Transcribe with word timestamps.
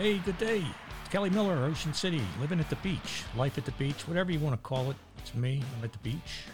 Hey, 0.00 0.16
good 0.16 0.38
day. 0.38 0.64
It's 1.00 1.10
Kelly 1.10 1.28
Miller, 1.28 1.62
Ocean 1.62 1.92
City, 1.92 2.22
living 2.40 2.58
at 2.58 2.70
the 2.70 2.76
beach, 2.76 3.22
life 3.36 3.58
at 3.58 3.66
the 3.66 3.72
beach, 3.72 4.08
whatever 4.08 4.32
you 4.32 4.38
want 4.38 4.54
to 4.54 4.62
call 4.62 4.90
it. 4.90 4.96
It's 5.18 5.34
me. 5.34 5.62
I'm 5.76 5.84
at 5.84 5.92
the 5.92 5.98
beach. 5.98 6.44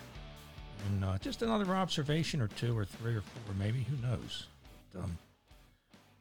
And 0.88 1.04
uh, 1.04 1.17
just 1.19 1.42
another 1.42 1.76
observation 1.76 2.40
or 2.40 2.48
two 2.48 2.76
or 2.76 2.85
three 2.85 3.15
or 3.15 3.21
four, 3.21 3.54
maybe. 3.56 3.85
Who 3.85 4.04
knows? 4.04 4.48
But, 4.93 5.04
um, 5.04 5.19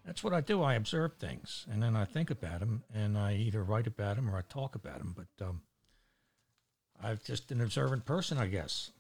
that's 0.06 0.24
what 0.24 0.34
I 0.34 0.42
do. 0.42 0.62
I 0.62 0.76
observe 0.76 1.14
things 1.14 1.66
and 1.72 1.82
then 1.82 1.96
I 1.96 2.06
think 2.06 2.30
about 2.30 2.60
them 2.60 2.84
and 2.94 3.18
I 3.18 3.34
either 3.34 3.64
write 3.64 3.88
about 3.88 4.18
them 4.18 4.30
or 4.30 4.38
I 4.38 4.42
talk 4.48 4.76
about 4.76 5.00
them. 5.00 5.16
But 5.18 5.48
um, 5.48 5.62
I'm 7.04 7.20
just 7.26 7.52
an 7.52 7.60
observant 7.60 8.06
person, 8.06 8.38
I 8.38 8.46
guess. 8.46 8.92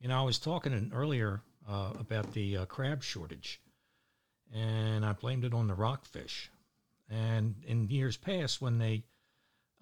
You 0.00 0.06
know, 0.06 0.20
I 0.20 0.22
was 0.22 0.38
talking 0.38 0.92
earlier 0.94 1.40
uh, 1.68 1.94
about 1.98 2.32
the 2.32 2.58
uh, 2.58 2.64
crab 2.66 3.02
shortage 3.02 3.60
and 4.54 5.04
I 5.04 5.14
blamed 5.14 5.44
it 5.44 5.52
on 5.52 5.66
the 5.66 5.74
rockfish. 5.74 6.48
And 7.10 7.56
in 7.66 7.88
years 7.88 8.16
past, 8.16 8.62
when 8.62 8.78
they 8.78 9.04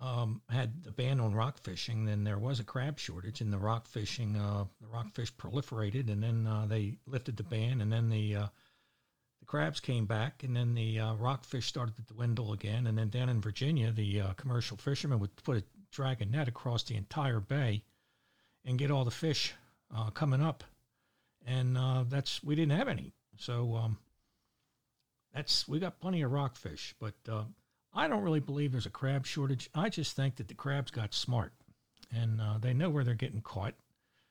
um, 0.00 0.42
had 0.48 0.84
the 0.84 0.92
ban 0.92 1.20
on 1.20 1.34
rock 1.34 1.58
fishing, 1.58 2.04
then 2.04 2.24
there 2.24 2.38
was 2.38 2.60
a 2.60 2.64
crab 2.64 2.98
shortage, 2.98 3.40
and 3.40 3.52
the 3.52 3.58
rock 3.58 3.86
fishing, 3.86 4.36
uh, 4.36 4.64
the 4.80 4.86
rockfish 4.86 5.34
proliferated, 5.34 6.10
and 6.10 6.22
then 6.22 6.46
uh, 6.46 6.66
they 6.66 6.98
lifted 7.06 7.36
the 7.36 7.42
ban, 7.42 7.80
and 7.80 7.92
then 7.92 8.08
the 8.08 8.36
uh, 8.36 8.46
the 9.40 9.46
crabs 9.46 9.80
came 9.80 10.06
back, 10.06 10.42
and 10.44 10.56
then 10.56 10.74
the 10.74 11.00
uh, 11.00 11.14
rockfish 11.14 11.66
started 11.66 11.96
to 11.96 12.14
dwindle 12.14 12.52
again, 12.52 12.86
and 12.86 12.96
then 12.96 13.08
down 13.08 13.28
in 13.28 13.40
Virginia, 13.40 13.90
the 13.90 14.20
uh, 14.20 14.32
commercial 14.34 14.76
fishermen 14.76 15.18
would 15.18 15.34
put 15.36 15.58
a 15.58 15.64
dragon 15.90 16.30
net 16.30 16.48
across 16.48 16.84
the 16.84 16.96
entire 16.96 17.40
bay, 17.40 17.82
and 18.64 18.78
get 18.78 18.90
all 18.90 19.04
the 19.04 19.10
fish 19.10 19.54
uh, 19.94 20.10
coming 20.10 20.42
up, 20.42 20.62
and 21.44 21.76
that's 22.08 22.42
we 22.42 22.54
didn't 22.54 22.78
have 22.78 22.88
any, 22.88 23.12
so 23.36 23.74
um, 23.74 23.98
that's 25.34 25.68
we 25.68 25.78
got 25.78 26.00
plenty 26.00 26.22
of 26.22 26.32
rockfish, 26.32 26.94
but 26.98 27.14
uh, 27.30 27.44
I 27.94 28.08
don't 28.08 28.22
really 28.22 28.40
believe 28.40 28.72
there's 28.72 28.86
a 28.86 28.90
crab 28.90 29.26
shortage. 29.26 29.70
I 29.74 29.88
just 29.88 30.16
think 30.16 30.36
that 30.36 30.48
the 30.48 30.54
crabs 30.54 30.90
got 30.90 31.14
smart, 31.14 31.52
and 32.14 32.40
uh, 32.40 32.58
they 32.58 32.74
know 32.74 32.90
where 32.90 33.04
they're 33.04 33.14
getting 33.14 33.42
caught, 33.42 33.74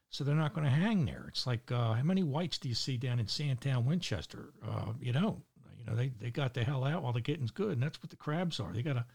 so 0.09 0.23
they're 0.23 0.36
not 0.36 0.54
going 0.54 0.66
to 0.66 0.72
hang 0.72 1.06
there. 1.06 1.26
It's 1.28 1.48
like 1.48 1.72
uh, 1.72 1.94
how 1.94 2.04
many 2.04 2.23
whites 2.23 2.58
do 2.58 2.70
you 2.70 2.76
see 2.76 2.98
down 2.98 3.20
in 3.20 3.28
Sandtown, 3.28 3.86
Winchester? 3.86 4.54
Uh, 4.67 4.94
you 5.00 5.12
don't. 5.12 5.42
You 5.80 5.86
know 5.86 5.95
they, 5.95 6.12
they 6.20 6.31
got 6.31 6.54
the 6.54 6.64
hell 6.64 6.84
out 6.84 7.04
while 7.04 7.14
the 7.14 7.22
getting's 7.22 7.52
good, 7.52 7.73
and 7.73 7.84
that's 7.84 8.02
what 8.02 8.09
the 8.09 8.16
crabs 8.16 8.59
are. 8.59 8.73
They 8.73 8.82
gotta 8.82 9.06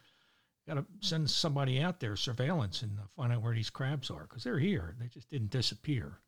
gotta 0.66 0.84
send 1.00 1.28
somebody 1.28 1.80
out 1.80 1.98
there 1.98 2.14
surveillance 2.16 2.82
and 2.82 2.98
uh, 2.98 3.02
find 3.16 3.32
out 3.32 3.42
where 3.42 3.54
these 3.54 3.70
crabs 3.70 4.10
are 4.10 4.22
because 4.22 4.44
they're 4.44 4.58
here. 4.58 4.94
They 4.98 5.08
just 5.08 5.28
didn't 5.28 5.50
disappear. 5.50 6.20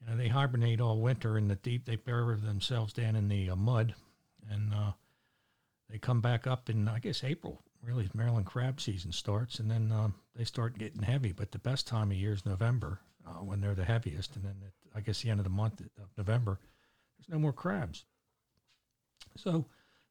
You 0.00 0.10
know 0.10 0.16
they 0.16 0.28
hibernate 0.28 0.80
all 0.80 1.00
winter 1.00 1.38
in 1.38 1.48
the 1.48 1.56
deep. 1.56 1.84
They 1.84 1.96
bury 1.96 2.36
themselves 2.36 2.92
down 2.92 3.14
in 3.14 3.28
the 3.28 3.50
uh, 3.50 3.56
mud 3.56 3.94
and 4.52 4.74
uh, 4.74 4.92
they 5.88 5.98
come 5.98 6.20
back 6.20 6.46
up 6.46 6.68
in 6.70 6.88
I 6.88 6.98
guess 6.98 7.24
April. 7.24 7.62
Really, 7.82 8.08
Maryland 8.14 8.46
crab 8.46 8.80
season 8.80 9.10
starts, 9.10 9.58
and 9.58 9.68
then 9.68 9.90
uh, 9.90 10.08
they 10.36 10.44
start 10.44 10.78
getting 10.78 11.02
heavy. 11.02 11.32
But 11.32 11.50
the 11.50 11.58
best 11.58 11.88
time 11.88 12.12
of 12.12 12.16
year 12.16 12.32
is 12.32 12.46
November 12.46 13.00
uh, 13.26 13.42
when 13.42 13.60
they're 13.60 13.74
the 13.74 13.84
heaviest, 13.84 14.36
and 14.36 14.44
then 14.44 14.54
at, 14.64 14.72
I 14.96 15.00
guess 15.00 15.20
the 15.22 15.30
end 15.30 15.40
of 15.40 15.44
the 15.44 15.50
month 15.50 15.80
of 15.80 16.08
November, 16.16 16.60
there's 17.18 17.28
no 17.28 17.40
more 17.40 17.52
crabs. 17.52 18.04
So 19.36 19.64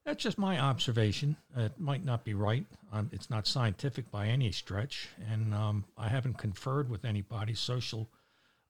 that's 0.06 0.23
just 0.23 0.38
my 0.38 0.59
observation. 0.59 1.38
It 1.56 1.80
might 1.80 2.03
not 2.03 2.25
be 2.25 2.34
right. 2.34 2.66
Um, 2.92 3.09
it's 3.14 3.30
not 3.30 3.47
scientific 3.47 4.12
by 4.12 4.28
any 4.28 4.52
stretch, 4.52 5.09
and 5.31 5.53
um, 5.53 5.86
I 5.97 6.09
haven't 6.09 6.38
conferred 6.38 6.89
with 6.89 7.06
anybody, 7.06 7.53
social 7.53 8.09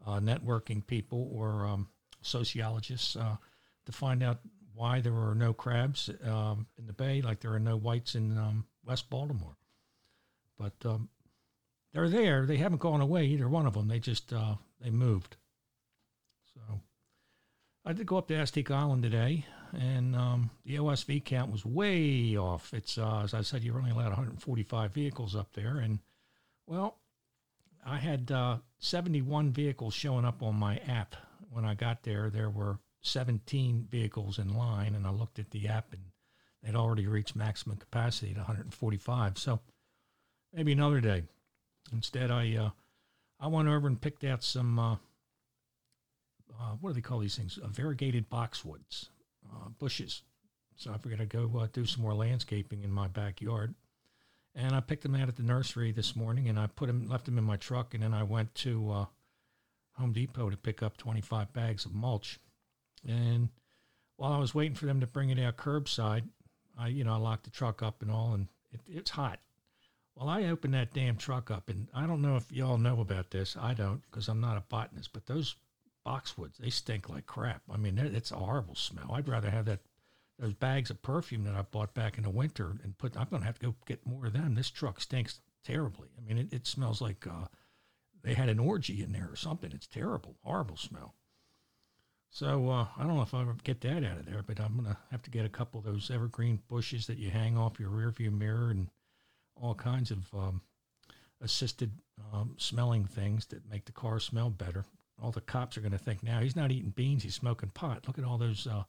uh, 0.05 0.19
networking 0.19 0.86
people 0.86 1.30
or 1.33 1.66
um, 1.66 1.88
sociologists, 2.22 3.16
uh, 3.16 3.38
to 3.86 3.92
find 3.92 4.22
out 4.22 4.39
why 4.82 5.00
there 5.00 5.14
are 5.14 5.36
no 5.36 5.54
crabs 5.54 6.10
um, 6.26 6.66
in 6.80 6.88
the 6.88 6.94
bay, 6.94 7.22
like 7.22 7.40
there 7.40 7.54
are 7.54 7.60
no 7.60 7.78
whites 7.78 8.16
in 8.16 8.36
um, 8.36 8.66
West 8.83 9.11
Baltimore. 9.11 9.55
But 10.58 10.73
um, 10.83 11.08
they're 11.94 12.10
there. 12.10 12.48
They 12.48 12.58
haven't 12.58 12.82
gone 12.82 13.00
away 13.00 13.26
either 13.26 13.48
one 13.48 13.67
of 13.67 13.76
them. 13.76 13.88
They 13.88 14.00
just 14.00 14.33
uh, 14.33 14.55
they 14.82 14.89
moved. 14.89 15.38
So 16.55 16.82
I 17.86 17.94
did 17.94 18.08
go 18.08 18.17
up 18.17 18.28
to 18.30 18.33
Assateague 18.33 18.72
Island 18.72 19.04
today, 19.04 19.45
and 19.72 20.16
um, 20.16 20.50
the 20.66 20.78
OSV 20.78 21.26
count 21.26 21.52
was 21.52 21.64
way 21.64 22.36
off. 22.36 22.73
It's 22.73 22.98
uh, 22.98 23.22
as 23.23 23.36
I 23.36 23.42
said, 23.42 23.64
you're 23.64 23.78
only 23.78 23.92
allowed 23.92 24.05
145 24.05 24.92
vehicles 24.92 25.36
up 25.36 25.54
there, 25.54 25.78
and 25.78 26.00
well, 26.66 26.98
I 27.86 27.98
had 27.98 28.32
uh, 28.32 28.58
71 28.80 29.52
vehicles 29.52 29.94
showing 29.94 30.26
up 30.26 30.42
on 30.42 30.55
my 30.55 30.78
app 30.88 31.16
when 31.52 31.66
I 31.66 31.76
got 31.76 32.02
there. 32.02 32.32
There 32.32 32.50
were 32.50 32.80
17 33.02 33.88
vehicles 33.89 34.38
in 34.38 34.56
line, 34.56 34.95
and 34.95 35.06
I 35.06 35.12
looked 35.12 35.39
at 35.39 35.52
the 35.52 35.67
app, 35.67 35.94
and 35.94 36.04
they'd 36.62 36.78
already 36.78 37.08
reached 37.08 37.36
maximum 37.36 37.78
capacity 37.78 38.32
at 38.32 38.38
145. 38.38 39.38
So 39.38 39.60
maybe 40.54 40.72
another 40.72 41.02
day. 41.02 41.23
Instead, 41.92 42.32
I 42.32 42.56
uh, 42.56 42.70
I 43.40 43.48
went 43.48 43.67
over 43.67 43.88
and 43.88 44.00
picked 44.00 44.23
out 44.23 44.44
some 44.44 44.78
uh, 44.78 44.95
uh, 46.60 46.76
what 46.80 46.92
do 46.92 46.94
they 46.94 47.02
call 47.02 47.20
these 47.20 47.36
things? 47.36 47.58
Uh, 47.61 47.67
variegated 47.67 48.30
boxwoods 48.30 49.08
uh, 49.52 49.70
bushes. 49.80 50.22
So 50.76 50.92
I 50.92 50.98
figured 50.98 51.22
I'd 51.22 51.30
go 51.30 51.52
uh, 51.60 51.67
do 51.73 51.86
some 51.86 52.04
more 52.04 52.14
landscaping 52.14 52.84
in 52.84 52.92
my 52.92 53.08
backyard. 53.08 53.73
And 54.54 54.76
I 54.76 54.82
picked 54.82 55.04
them 55.04 55.16
out 55.16 55.30
at 55.30 55.38
the 55.38 55.44
nursery 55.44 55.92
this 55.92 56.16
morning, 56.16 56.50
and 56.50 56.60
I 56.60 56.67
put 56.67 56.88
them, 56.88 57.08
left 57.08 57.26
them 57.26 57.38
in 57.38 57.44
my 57.44 57.56
truck, 57.56 57.94
and 57.94 58.04
then 58.04 58.14
I 58.14 58.23
went 58.23 58.54
to 58.56 59.08
Home 59.94 60.11
Depot 60.11 60.50
to 60.50 60.58
pick 60.58 60.84
up 60.84 60.98
25 60.98 61.54
bags 61.54 61.86
of 61.86 61.94
mulch 61.94 62.38
and 63.08 63.50
while 64.17 64.34
I 64.34 64.38
was 64.38 64.54
waiting 64.54 64.76
for 64.76 64.86
them 64.86 65.00
to 65.00 65.08
bring 65.08 65.30
it 65.30 65.39
out 65.39 65.58
curbside, 65.58 66.23
I, 66.78 66.88
you 66.88 67.04
know, 67.04 67.14
I 67.14 67.17
locked 67.17 67.45
the 67.45 67.50
truck 67.50 67.82
up 67.82 68.02
and 68.02 68.12
all, 68.12 68.34
and 68.34 68.48
it, 68.72 68.82
it's 68.88 69.12
hot. 69.12 69.39
Well, 70.16 70.30
I 70.30 70.45
opened 70.45 70.73
that 70.73 70.94
damn 70.94 71.16
truck 71.16 71.50
up, 71.50 71.70
and 71.70 71.88
I 71.94 72.06
don't 72.06 72.22
know 72.22 72.36
if 72.36 72.52
y'all 72.52 72.78
know 72.78 73.00
about 73.00 73.32
this. 73.32 73.56
I 73.60 73.73
don't, 73.73 74.02
because 74.10 74.28
I'm 74.28 74.42
not 74.42 74.58
a 74.58 74.64
botanist. 74.70 75.14
But 75.14 75.26
those 75.26 75.56
boxwoods, 76.06 76.58
they 76.58 76.70
stink 76.70 77.10
like 77.10 77.26
crap. 77.26 77.61
I 77.72 77.78
mean, 77.78 77.98
it's 77.98 78.32
a 78.32 78.36
horrible 78.36 78.76
smell. 78.76 79.11
I'd 79.14 79.28
rather 79.28 79.50
have 79.50 79.66
that 79.66 79.80
those 80.38 80.54
bags 80.54 80.90
of 80.90 81.02
perfume 81.04 81.44
that 81.44 81.54
I 81.54 81.61
bought 81.61 81.94
back 81.94 82.17
in 82.17 82.23
the 82.23 82.30
winter 82.30 82.76
and 82.84 82.98
put. 82.98 83.16
I'm 83.16 83.28
going 83.30 83.42
to 83.42 83.45
have 83.45 83.60
to 83.60 83.67
go 83.67 83.76
get 83.86 84.06
more 84.06 84.26
of 84.26 84.34
them. 84.34 84.56
This 84.56 84.70
truck 84.70 85.00
stinks 85.00 85.40
terribly. 85.64 86.10
I 86.17 86.28
mean, 86.28 86.38
it, 86.38 86.54
it 86.54 86.67
smells 86.67 87.00
like 87.00 87.26
uh, 87.28 87.45
they 88.23 88.34
had 88.34 88.50
an 88.50 88.60
orgy 88.60 89.04
in 89.04 89.11
there 89.11 89.30
or 89.32 89.36
something. 89.36 89.72
It's 89.72 89.88
terrible, 89.88 90.36
horrible 90.44 90.78
smell. 90.78 91.16
So 92.33 92.69
uh, 92.69 92.87
I 92.97 93.03
don't 93.03 93.17
know 93.17 93.23
if 93.23 93.33
I'll 93.33 93.42
ever 93.42 93.55
get 93.65 93.81
that 93.81 94.05
out 94.05 94.19
of 94.19 94.25
there, 94.25 94.42
but 94.42 94.59
I'm 94.61 94.77
gonna 94.77 94.97
have 95.11 95.21
to 95.23 95.30
get 95.30 95.45
a 95.45 95.49
couple 95.49 95.80
of 95.80 95.86
those 95.86 96.09
evergreen 96.09 96.59
bushes 96.69 97.05
that 97.08 97.17
you 97.17 97.30
hang 97.30 97.58
off 97.58 97.77
your 97.77 97.89
rearview 97.89 98.31
mirror 98.31 98.69
and 98.69 98.87
all 99.53 99.75
kinds 99.75 100.11
of 100.11 100.33
um, 100.33 100.61
assisted 101.42 101.92
um, 102.31 102.55
smelling 102.58 103.03
things 103.03 103.47
that 103.47 103.69
make 103.69 103.83
the 103.83 103.92
car 103.92 104.17
smell 104.17 104.49
better. 104.49 104.86
All 105.21 105.31
the 105.31 105.42
cops 105.42 105.77
are 105.77 105.81
to 105.81 105.97
think 105.97 106.23
now 106.23 106.39
he's 106.39 106.55
not 106.55 106.71
eating 106.71 106.92
beans, 106.92 107.23
he's 107.23 107.36
smoking 107.36 107.69
pot. 107.69 108.08
Look 108.08 108.17
at 108.17 108.23
all 108.23 108.37
those 108.37 108.65
uh, 108.65 108.83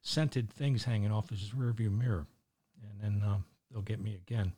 scented 0.00 0.48
things 0.48 0.84
hanging 0.84 1.10
off 1.10 1.30
his 1.30 1.50
rearview 1.50 1.90
mirror, 1.90 2.26
and 2.82 3.00
then 3.00 3.28
um, 3.28 3.44
they'll 3.70 3.82
get 3.82 4.00
me 4.00 4.14
again. 4.14 4.52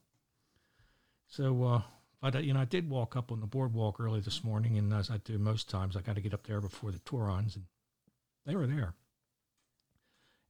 So, 1.29 1.65
uh, 1.65 1.83
but 2.21 2.45
you 2.45 2.53
know, 2.53 2.61
I 2.61 2.67
did 2.67 2.91
walk 2.91 3.17
up 3.17 3.33
on 3.33 3.41
the 3.41 3.47
boardwalk 3.47 3.99
early 3.99 4.21
this 4.21 4.45
morning, 4.45 4.77
and 4.77 4.93
as 4.93 5.11
I 5.11 5.17
do 5.17 5.39
most 5.39 5.71
times, 5.71 5.97
I 5.97 6.03
got 6.03 6.17
to 6.17 6.21
get 6.21 6.35
up 6.35 6.47
there 6.47 6.61
before 6.61 6.93
the 6.93 6.99
Torrons 7.01 7.57
and 7.57 7.65
they 8.47 8.57
were 8.57 8.67
there. 8.67 8.95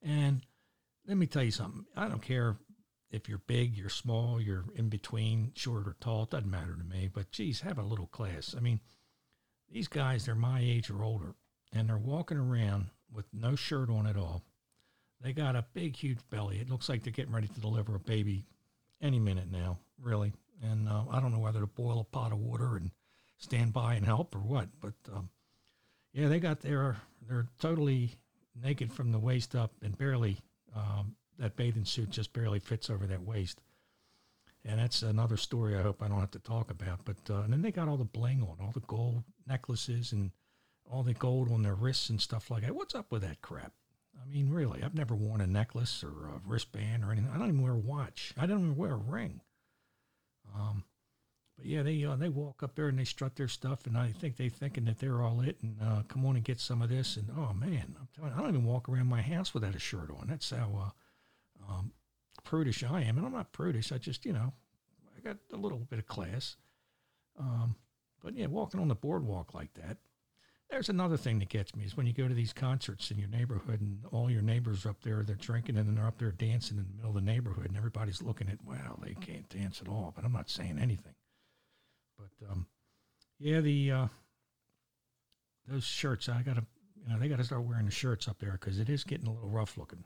And 0.03 0.43
let 1.07 1.17
me 1.17 1.27
tell 1.27 1.43
you 1.43 1.51
something. 1.51 1.87
I 1.97 2.09
don't 2.09 2.23
care 2.23 2.57
if 3.11 3.29
you're 3.29 3.39
big, 3.39 3.77
you're 3.77 3.89
small, 3.89 4.41
you're 4.41 4.65
in 4.75 4.89
between, 4.89 5.53
short 5.55 5.89
or 5.89 5.97
tall. 6.01 6.25
It 6.25 6.31
doesn't 6.31 6.51
matter 6.51 6.75
to 6.75 6.85
me. 6.85 7.09
But 7.13 7.31
geez, 7.31 7.61
have 7.63 7.79
a 7.79 7.83
little 7.83 8.07
class. 8.07 8.55
I 8.57 8.61
mean, 8.61 8.81
these 9.71 9.89
guys, 9.89 10.27
they're 10.27 10.35
my 10.35 10.61
age 10.61 10.91
or 10.91 11.03
older, 11.03 11.35
and 11.73 11.89
they're 11.89 11.99
walking 11.99 12.39
around 12.39 12.89
with 13.13 13.27
no 13.33 13.57
shirt 13.57 13.91
on 13.91 14.07
at 14.07 14.17
all. 14.17 14.45
They 15.21 15.33
got 15.33 15.57
a 15.57 15.65
big, 15.75 15.97
huge 15.97 16.19
belly. 16.31 16.59
It 16.59 16.71
looks 16.71 16.89
like 16.89 17.03
they're 17.03 17.13
getting 17.13 17.35
ready 17.35 17.49
to 17.49 17.61
deliver 17.61 17.97
a 17.97 18.01
baby 18.01 18.45
any 19.01 19.19
minute 19.19 19.51
now, 19.51 19.79
really. 20.01 20.33
And 20.63 20.89
uh, 20.89 21.05
I 21.11 21.21
don't 21.21 21.33
know 21.33 21.39
whether 21.39 21.61
to 21.61 21.67
boil 21.67 22.01
a 22.01 22.05
pot 22.05 22.33
of 22.33 22.39
water 22.39 22.77
and 22.77 22.91
stand 23.39 23.73
by 23.73 23.95
and 23.95 24.05
help 24.05 24.35
or 24.35 24.41
what, 24.41 24.69
but 24.81 24.95
um, 25.15 25.31
yeah, 26.13 26.29
they 26.29 26.41
got 26.41 26.61
their 26.61 26.97
they're 27.29 27.47
totally 27.61 28.13
naked 28.61 28.93
from 28.93 29.13
the 29.13 29.19
waist 29.19 29.55
up 29.55 29.73
and 29.83 29.97
barely 29.97 30.39
um, 30.75 31.15
that 31.39 31.57
bathing 31.57 31.85
suit 31.85 32.11
just 32.11 32.33
barely 32.33 32.59
fits 32.59 32.91
over 32.91 33.07
that 33.07 33.23
waist. 33.23 33.61
And 34.65 34.81
that's 34.81 35.03
another 35.03 35.37
story 35.37 35.77
I 35.77 35.83
hope 35.83 36.03
I 36.03 36.09
don't 36.09 36.21
have 36.21 36.33
to 36.33 36.39
talk 36.41 36.71
about. 36.71 37.01
But 37.05 37.17
uh, 37.31 37.43
and 37.43 37.53
then 37.53 37.63
they 37.63 37.71
got 37.71 37.89
all 37.89 37.97
the 37.97 38.05
bling 38.05 38.43
on, 38.43 38.57
all 38.61 38.73
the 38.73 38.81
gold 38.81 39.23
necklaces 39.47 40.13
and 40.13 40.31
all 40.91 41.03
the 41.03 41.15
gold 41.15 41.53
on 41.53 41.63
their 41.63 41.75
wrists 41.75 42.11
and 42.11 42.21
stuff 42.21 42.51
like 42.51 42.63
that. 42.63 42.75
What's 42.75 42.95
up 42.95 43.13
with 43.13 43.23
that 43.23 43.41
crap? 43.41 43.73
I 44.21 44.29
mean, 44.29 44.51
really, 44.51 44.83
I've 44.83 44.95
never 44.95 45.15
worn 45.15 45.41
a 45.41 45.47
necklace 45.47 46.03
or 46.03 46.09
a 46.09 46.41
wristband 46.47 47.05
or 47.05 47.13
anything. 47.13 47.31
I 47.33 47.39
don't 47.39 47.49
even 47.49 47.63
wear 47.63 47.75
a 47.75 47.79
watch. 47.79 48.35
I 48.37 48.47
don't 48.47 48.61
even 48.61 48.77
wear 48.77 48.93
a 48.93 48.97
ring. 48.97 49.41
Yeah, 51.69 51.83
they 51.83 52.03
uh, 52.03 52.17
they 52.17 52.31
walk 52.31 52.63
up 52.63 52.75
there 52.75 52.89
and 52.89 52.99
they 52.99 53.05
strut 53.05 53.37
their 53.37 53.47
stuff, 53.47 53.87
and 53.87 53.95
I 53.95 54.09
think 54.09 54.39
they 54.39 54.49
thinking 54.49 54.87
that 54.87 54.99
they're 54.99 55.21
all 55.21 55.43
it, 55.43 55.59
and 55.61 55.77
uh, 55.83 56.03
come 56.09 56.25
on 56.25 56.35
and 56.35 56.43
get 56.43 56.61
some 56.61 56.81
of 56.81 56.89
this. 56.89 57.19
And 57.19 57.29
oh 57.37 57.53
man, 57.53 57.95
I'm 58.01 58.09
telling 58.17 58.31
you, 58.31 58.39
I 58.39 58.41
don't 58.41 58.55
even 58.55 58.65
walk 58.65 58.89
around 58.89 59.07
my 59.09 59.21
house 59.21 59.53
without 59.53 59.75
a 59.75 59.79
shirt 59.79 60.11
on. 60.11 60.29
That's 60.29 60.49
how 60.49 60.95
uh, 61.69 61.71
um, 61.71 61.93
prudish 62.43 62.83
I 62.83 63.03
am, 63.03 63.19
and 63.19 63.27
I'm 63.27 63.35
not 63.35 63.53
prudish. 63.53 63.93
I 63.93 63.99
just, 63.99 64.25
you 64.25 64.33
know, 64.33 64.55
I 65.15 65.21
got 65.21 65.37
a 65.53 65.59
little 65.59 65.77
bit 65.77 65.99
of 65.99 66.07
class. 66.07 66.57
Um, 67.39 67.77
but 68.25 68.35
yeah, 68.35 68.47
walking 68.47 68.81
on 68.81 68.89
the 68.89 68.95
boardwalk 68.95 69.53
like 69.53 69.75
that. 69.75 69.99
There's 70.71 70.89
another 70.89 71.19
thing 71.19 71.39
that 71.41 71.51
gets 71.51 71.77
me 71.77 71.85
is 71.85 71.99
when 71.99 72.07
you 72.07 72.15
go 72.15 72.29
to 72.29 72.35
these 72.35 72.55
concerts 72.55 73.11
in 73.11 73.19
your 73.19 73.29
neighborhood 73.29 73.83
and 73.83 74.07
all 74.11 74.31
your 74.31 74.43
neighbors 74.43 74.87
are 74.87 74.91
up 74.91 75.03
there, 75.03 75.23
they're 75.23 75.37
drinking 75.37 75.77
and 75.77 75.95
they're 75.95 76.07
up 76.07 76.19
there 76.19 76.33
dancing 76.33 76.79
in 76.79 76.87
the 76.89 76.97
middle 76.97 77.11
of 77.11 77.15
the 77.15 77.31
neighborhood 77.31 77.67
and 77.67 77.77
everybody's 77.77 78.23
looking 78.23 78.49
at, 78.49 78.65
wow, 78.65 78.99
they 79.03 79.15
can't 79.15 79.49
dance 79.51 79.83
at 79.83 79.89
all. 79.89 80.15
But 80.17 80.25
I'm 80.25 80.33
not 80.33 80.49
saying 80.49 80.79
anything. 80.79 81.15
Yeah, 83.39 83.61
the 83.61 83.93
uh, 83.93 84.07
those 85.67 85.85
shirts, 85.85 86.29
I 86.29 86.43
gotta, 86.43 86.65
you 87.01 87.09
know, 87.09 87.19
they 87.19 87.29
gotta 87.29 87.45
start 87.45 87.63
wearing 87.63 87.87
the 87.87 87.93
shirts 87.93 88.29
up 88.29 88.39
there 88.39 88.53
because 88.53 88.79
it 88.79 88.89
is 88.89 89.05
getting 89.05 89.27
a 89.27 89.33
little 89.33 89.51
rough 89.51 89.77
looking. 89.79 90.05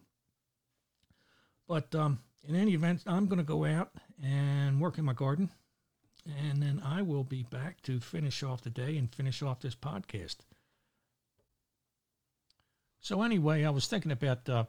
But 1.67 1.95
um, 1.95 2.19
in 2.47 2.57
any 2.57 2.75
event, 2.75 3.05
I'm 3.07 3.29
to 3.29 3.43
go 3.43 3.65
out 3.65 3.91
and 4.23 4.81
work 4.81 4.99
in 4.99 5.05
my 5.05 5.15
garden. 5.15 5.51
And 6.27 6.63
then 6.63 6.81
I 6.85 7.03
will 7.03 7.25
be 7.25 7.43
back 7.43 7.83
to 7.83 7.99
finish 7.99 8.43
off 8.43 8.63
the 8.63 8.71
day 8.71 8.97
and 8.97 9.13
finish 9.13 9.43
off 9.43 9.61
this 9.61 9.75
podcast. 9.75 10.37
So, 13.01 13.23
anyway, 13.23 13.65
I 13.65 13.71
was 13.71 13.89
thinking 13.89 14.13
about 14.13 14.49
uh, 14.49 14.65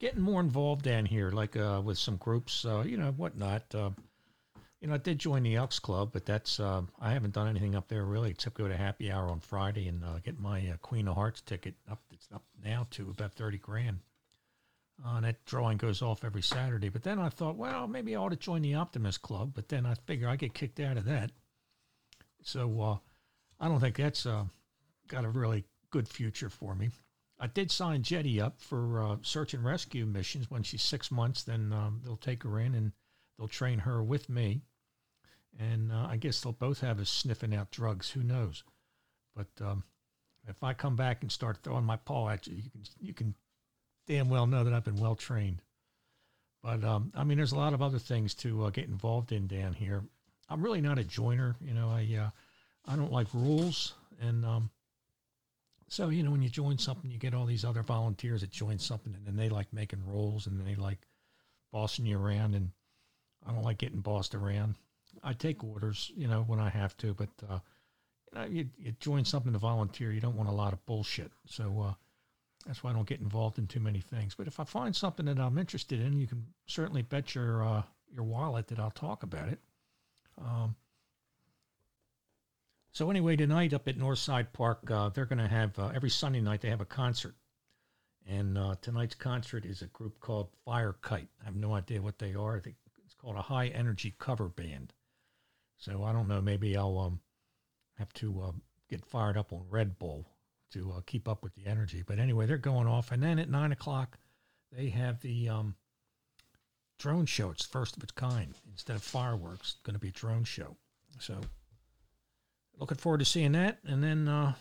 getting 0.00 0.20
more 0.20 0.40
involved 0.40 0.82
down 0.84 1.06
here, 1.06 1.30
like 1.30 1.56
uh, 1.56 1.80
with 1.84 1.98
some 1.98 2.16
groups, 2.16 2.64
uh, 2.64 2.82
you 2.84 2.96
know, 2.96 3.12
whatnot. 3.12 3.72
Uh, 4.78 4.82
you 4.82 4.88
know, 4.88 4.94
I 4.94 4.98
did 4.98 5.18
join 5.18 5.42
the 5.42 5.56
Elks 5.56 5.78
Club, 5.78 6.10
but 6.12 6.26
that's, 6.26 6.60
uh, 6.60 6.82
I 7.00 7.12
haven't 7.12 7.34
done 7.34 7.48
anything 7.48 7.74
up 7.74 7.88
there 7.88 8.04
really 8.04 8.30
except 8.30 8.56
go 8.56 8.68
to 8.68 8.76
happy 8.76 9.10
hour 9.10 9.28
on 9.28 9.40
Friday 9.40 9.88
and 9.88 10.04
uh, 10.04 10.18
get 10.22 10.38
my 10.38 10.74
Queen 10.82 11.08
of 11.08 11.16
Hearts 11.16 11.40
ticket 11.40 11.74
up. 11.90 12.00
It's 12.12 12.28
up 12.32 12.44
now 12.64 12.86
to 12.92 13.10
about 13.10 13.34
30 13.34 13.58
grand. 13.58 13.98
Uh, 15.04 15.20
that 15.20 15.44
drawing 15.44 15.78
goes 15.78 16.02
off 16.02 16.24
every 16.24 16.42
Saturday. 16.42 16.88
But 16.88 17.04
then 17.04 17.18
I 17.20 17.28
thought, 17.28 17.56
well, 17.56 17.86
maybe 17.86 18.16
I 18.16 18.20
ought 18.20 18.30
to 18.30 18.36
join 18.36 18.62
the 18.62 18.74
Optimist 18.74 19.22
Club. 19.22 19.52
But 19.54 19.68
then 19.68 19.86
I 19.86 19.94
figure 19.94 20.28
I 20.28 20.36
get 20.36 20.54
kicked 20.54 20.80
out 20.80 20.96
of 20.96 21.04
that. 21.04 21.30
So 22.42 22.80
uh, 22.80 22.96
I 23.60 23.68
don't 23.68 23.80
think 23.80 23.96
that's 23.96 24.26
uh, 24.26 24.44
got 25.06 25.24
a 25.24 25.28
really 25.28 25.64
good 25.90 26.08
future 26.08 26.50
for 26.50 26.74
me. 26.74 26.90
I 27.38 27.46
did 27.46 27.70
sign 27.70 28.02
Jetty 28.02 28.40
up 28.40 28.60
for 28.60 29.00
uh, 29.00 29.16
search 29.22 29.54
and 29.54 29.64
rescue 29.64 30.04
missions. 30.04 30.50
When 30.50 30.64
she's 30.64 30.82
six 30.82 31.12
months, 31.12 31.44
then 31.44 31.72
um, 31.72 32.00
they'll 32.04 32.16
take 32.16 32.42
her 32.42 32.58
in 32.58 32.74
and 32.74 32.92
they'll 33.38 33.48
train 33.48 33.80
her 33.80 34.02
with 34.02 34.28
me. 34.28 34.62
And 35.58 35.90
uh, 35.90 36.06
I 36.08 36.16
guess 36.16 36.40
they'll 36.40 36.52
both 36.52 36.80
have 36.80 37.00
us 37.00 37.10
sniffing 37.10 37.54
out 37.54 37.70
drugs. 37.70 38.10
Who 38.10 38.22
knows? 38.22 38.62
But 39.34 39.48
um, 39.60 39.84
if 40.46 40.62
I 40.62 40.72
come 40.72 40.96
back 40.96 41.22
and 41.22 41.30
start 41.30 41.58
throwing 41.62 41.84
my 41.84 41.96
paw 41.96 42.28
at 42.28 42.46
you, 42.46 42.56
you 42.56 42.70
can 42.70 42.82
you 43.00 43.14
can 43.14 43.34
damn 44.06 44.28
well 44.28 44.46
know 44.46 44.64
that 44.64 44.72
I've 44.72 44.84
been 44.84 45.00
well 45.00 45.14
trained. 45.14 45.62
But 46.62 46.84
um, 46.84 47.12
I 47.14 47.24
mean, 47.24 47.38
there's 47.38 47.52
a 47.52 47.56
lot 47.56 47.74
of 47.74 47.82
other 47.82 47.98
things 47.98 48.34
to 48.36 48.64
uh, 48.64 48.70
get 48.70 48.86
involved 48.86 49.32
in 49.32 49.46
down 49.46 49.74
here. 49.74 50.02
I'm 50.48 50.62
really 50.62 50.80
not 50.80 50.98
a 50.98 51.04
joiner. 51.04 51.56
You 51.60 51.74
know, 51.74 51.88
I 51.90 52.18
uh, 52.20 52.30
I 52.86 52.96
don't 52.96 53.12
like 53.12 53.28
rules, 53.32 53.94
and 54.20 54.44
um, 54.44 54.70
so 55.88 56.08
you 56.08 56.22
know, 56.22 56.30
when 56.30 56.42
you 56.42 56.48
join 56.48 56.78
something, 56.78 57.10
you 57.10 57.18
get 57.18 57.34
all 57.34 57.46
these 57.46 57.64
other 57.64 57.82
volunteers 57.82 58.40
that 58.40 58.50
join 58.50 58.78
something, 58.78 59.14
and 59.14 59.26
then 59.26 59.36
they 59.36 59.48
like 59.48 59.72
making 59.72 60.02
rules, 60.06 60.46
and 60.46 60.66
they 60.66 60.74
like 60.74 60.98
bossing 61.70 62.06
you 62.06 62.18
around, 62.18 62.54
and 62.54 62.70
I 63.48 63.52
don't 63.52 63.64
like 63.64 63.78
getting 63.78 64.00
bossed 64.00 64.34
around. 64.34 64.74
I 65.22 65.32
take 65.32 65.64
orders, 65.64 66.12
you 66.14 66.28
know, 66.28 66.44
when 66.46 66.60
I 66.60 66.68
have 66.68 66.96
to, 66.98 67.14
but 67.14 67.30
uh, 67.48 67.58
you 68.32 68.38
know, 68.38 68.46
you, 68.46 68.68
you 68.78 68.92
join 69.00 69.24
something 69.24 69.52
to 69.52 69.58
volunteer, 69.58 70.12
you 70.12 70.20
don't 70.20 70.36
want 70.36 70.50
a 70.50 70.52
lot 70.52 70.74
of 70.74 70.84
bullshit. 70.84 71.32
So 71.46 71.80
uh, 71.88 71.94
that's 72.66 72.84
why 72.84 72.90
I 72.90 72.92
don't 72.92 73.08
get 73.08 73.20
involved 73.20 73.58
in 73.58 73.66
too 73.66 73.80
many 73.80 74.00
things. 74.00 74.34
But 74.34 74.46
if 74.46 74.60
I 74.60 74.64
find 74.64 74.94
something 74.94 75.26
that 75.26 75.40
I'm 75.40 75.56
interested 75.56 76.00
in, 76.00 76.18
you 76.18 76.26
can 76.26 76.44
certainly 76.66 77.02
bet 77.02 77.34
your 77.34 77.64
uh, 77.64 77.82
your 78.12 78.24
wallet 78.24 78.68
that 78.68 78.78
I'll 78.78 78.90
talk 78.90 79.22
about 79.22 79.48
it. 79.48 79.58
Um, 80.38 80.76
so 82.92 83.10
anyway, 83.10 83.36
tonight 83.36 83.72
up 83.72 83.88
at 83.88 83.98
Northside 83.98 84.52
Park, 84.52 84.90
uh, 84.90 85.08
they're 85.10 85.26
going 85.26 85.38
to 85.38 85.48
have 85.48 85.78
uh, 85.78 85.90
every 85.94 86.10
Sunday 86.10 86.40
night 86.40 86.60
they 86.60 86.70
have 86.70 86.80
a 86.80 86.86
concert, 86.86 87.34
and 88.26 88.58
uh, 88.58 88.74
tonight's 88.82 89.14
concert 89.14 89.64
is 89.64 89.82
a 89.82 89.86
group 89.86 90.20
called 90.20 90.48
Fire 90.64 90.96
Kite. 91.00 91.28
I 91.40 91.46
have 91.46 91.56
no 91.56 91.74
idea 91.74 92.02
what 92.02 92.18
they 92.18 92.34
are. 92.34 92.62
Called 93.18 93.36
a 93.36 93.42
high 93.42 93.68
energy 93.68 94.14
cover 94.18 94.48
band. 94.48 94.92
So 95.76 96.04
I 96.04 96.12
don't 96.12 96.28
know. 96.28 96.40
Maybe 96.40 96.76
I'll 96.76 96.98
um, 96.98 97.20
have 97.98 98.12
to 98.14 98.40
uh, 98.40 98.52
get 98.88 99.04
fired 99.04 99.36
up 99.36 99.52
on 99.52 99.64
Red 99.68 99.98
Bull 99.98 100.26
to 100.72 100.92
uh, 100.96 101.00
keep 101.06 101.28
up 101.28 101.42
with 101.42 101.54
the 101.54 101.66
energy. 101.66 102.02
But 102.06 102.18
anyway, 102.18 102.46
they're 102.46 102.58
going 102.58 102.86
off, 102.86 103.12
and 103.12 103.22
then 103.22 103.38
at 103.38 103.48
nine 103.48 103.72
o'clock, 103.72 104.18
they 104.72 104.88
have 104.90 105.20
the 105.20 105.48
um, 105.48 105.74
drone 106.98 107.26
show. 107.26 107.50
It's 107.50 107.64
first 107.64 107.96
of 107.96 108.02
its 108.02 108.12
kind. 108.12 108.54
Instead 108.70 108.96
of 108.96 109.02
fireworks, 109.02 109.72
it's 109.74 109.82
going 109.82 109.94
to 109.94 110.00
be 110.00 110.08
a 110.08 110.12
drone 110.12 110.44
show. 110.44 110.76
So, 111.18 111.40
looking 112.78 112.98
forward 112.98 113.18
to 113.18 113.24
seeing 113.24 113.52
that. 113.52 113.78
And 113.84 114.02
then 114.02 114.28
uh, 114.28 114.54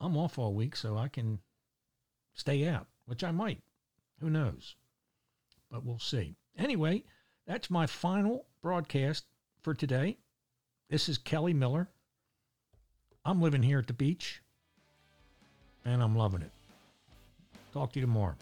I'm 0.00 0.16
off 0.16 0.38
all 0.38 0.54
week, 0.54 0.74
so 0.74 0.96
I 0.96 1.08
can 1.08 1.38
stay 2.34 2.66
out, 2.66 2.86
which 3.06 3.22
I 3.22 3.30
might. 3.30 3.62
Who 4.20 4.30
knows? 4.30 4.74
But 5.70 5.84
we'll 5.84 5.98
see. 5.98 6.36
Anyway, 6.58 7.04
that's 7.46 7.70
my 7.70 7.86
final 7.86 8.44
broadcast 8.60 9.24
for 9.62 9.74
today. 9.74 10.18
This 10.90 11.08
is 11.08 11.18
Kelly 11.18 11.52
Miller. 11.52 11.88
I'm 13.24 13.40
living 13.40 13.62
here 13.62 13.78
at 13.78 13.86
the 13.86 13.92
beach 13.92 14.42
and 15.84 16.02
I'm 16.02 16.16
loving 16.16 16.42
it. 16.42 16.50
Talk 17.72 17.92
to 17.92 18.00
you 18.00 18.06
tomorrow. 18.06 18.34